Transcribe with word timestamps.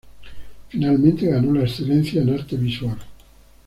Finalmente 0.69 1.29
ganó 1.29 1.53
la 1.53 1.61
excelencia 1.65 2.23
en 2.23 2.33
arte 2.33 2.57
visual. 2.57 2.97